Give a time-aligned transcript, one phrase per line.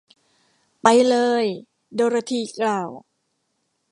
[0.81, 1.45] “ไปเลย!”
[1.95, 2.89] โดโรธีกล่าว